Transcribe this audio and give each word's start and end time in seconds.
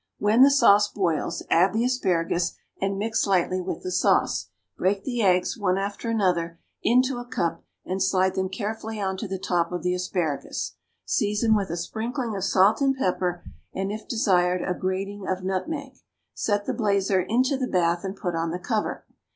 When 0.17 0.41
the 0.41 0.49
sauce 0.49 0.87
boils, 0.87 1.43
add 1.51 1.73
the 1.73 1.83
asparagus 1.83 2.55
and 2.81 2.97
mix 2.97 3.27
lightly 3.27 3.61
with 3.61 3.83
the 3.83 3.91
sauce; 3.91 4.49
break 4.75 5.03
the 5.03 5.21
eggs, 5.21 5.59
one 5.59 5.77
after 5.77 6.09
another, 6.09 6.57
into 6.81 7.19
a 7.19 7.25
cup 7.27 7.63
and 7.85 8.01
slide 8.01 8.33
them 8.33 8.49
carefully 8.49 8.99
on 8.99 9.15
to 9.17 9.27
the 9.27 9.37
top 9.37 9.71
of 9.71 9.83
the 9.83 9.93
asparagus. 9.93 10.73
Season 11.05 11.53
with 11.55 11.69
a 11.69 11.77
sprinkling 11.77 12.35
of 12.35 12.43
salt 12.43 12.81
and 12.81 12.97
pepper, 12.97 13.43
and, 13.75 13.91
if 13.91 14.07
desired, 14.07 14.67
a 14.67 14.73
grating 14.73 15.27
of 15.27 15.43
nutmeg. 15.43 15.97
Set 16.33 16.65
the 16.65 16.73
blazer 16.73 17.21
into 17.21 17.55
the 17.55 17.67
bath 17.67 18.03
and 18.03 18.15
put 18.15 18.33
on 18.35 18.49
the 18.49 18.57
cover. 18.57 19.05